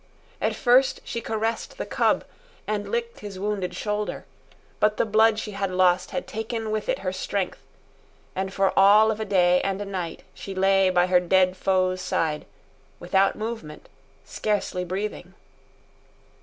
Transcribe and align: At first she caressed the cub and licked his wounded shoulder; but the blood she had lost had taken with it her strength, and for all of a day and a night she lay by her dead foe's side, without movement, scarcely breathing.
At 0.41 0.55
first 0.55 0.99
she 1.03 1.21
caressed 1.21 1.77
the 1.77 1.85
cub 1.85 2.25
and 2.65 2.89
licked 2.89 3.19
his 3.19 3.37
wounded 3.37 3.75
shoulder; 3.75 4.25
but 4.79 4.97
the 4.97 5.05
blood 5.05 5.37
she 5.37 5.51
had 5.51 5.69
lost 5.69 6.09
had 6.09 6.25
taken 6.25 6.71
with 6.71 6.89
it 6.89 6.97
her 7.05 7.13
strength, 7.13 7.61
and 8.35 8.51
for 8.51 8.73
all 8.75 9.11
of 9.11 9.19
a 9.19 9.25
day 9.25 9.61
and 9.61 9.79
a 9.79 9.85
night 9.85 10.23
she 10.33 10.55
lay 10.55 10.89
by 10.89 11.05
her 11.05 11.19
dead 11.19 11.55
foe's 11.55 12.01
side, 12.01 12.47
without 12.99 13.35
movement, 13.35 13.89
scarcely 14.25 14.83
breathing. 14.83 15.35